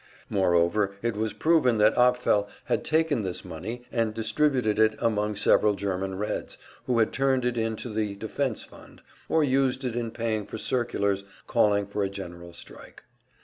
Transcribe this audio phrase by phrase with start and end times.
[0.31, 5.75] Moreover it was proven that Apfel had taken this money and distributed it among several
[5.75, 10.09] German Reds, who had turned it in to the defense fund, or used it in
[10.09, 13.03] paying for circulars calling for a general strike.